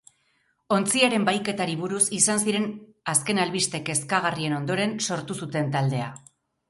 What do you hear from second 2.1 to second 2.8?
izan ziren